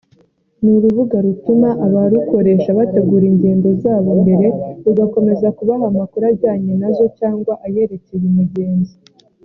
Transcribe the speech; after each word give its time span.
Ni 0.61 0.71
urubuga 0.77 1.15
rutuma 1.25 1.69
abarukoresha 1.85 2.77
bategura 2.79 3.25
ingendo 3.31 3.69
zabo 3.83 4.11
mbere 4.21 4.47
rugakomeza 4.83 5.47
kubaha 5.57 5.83
amakuru 5.91 6.23
ajyanye 6.31 6.73
nazo 6.81 7.05
cyangwa 7.19 7.53
ayerekeye 7.65 8.23
umugenzi 8.31 8.95